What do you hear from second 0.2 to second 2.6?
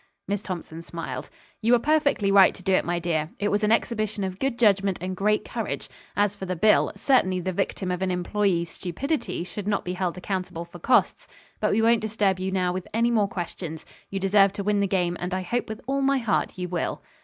Miss Thompson smiled. "You were perfectly right